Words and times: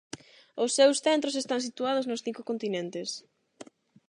Os 0.63 0.71
seus 0.77 0.97
centros 1.05 1.37
están 1.41 1.61
situados 1.67 2.07
nos 2.09 2.23
cinco 2.25 2.41
continentes. 2.49 3.09